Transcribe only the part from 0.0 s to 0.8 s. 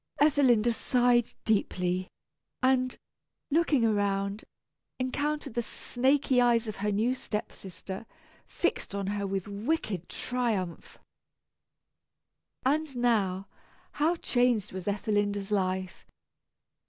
Ethelinda